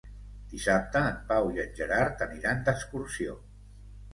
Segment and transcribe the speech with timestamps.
[0.53, 3.37] Dissabte en Pau i en Gerard aniran d'excursió.